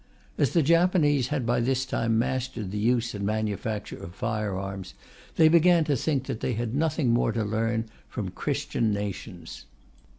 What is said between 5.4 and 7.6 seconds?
began to think that they had nothing more to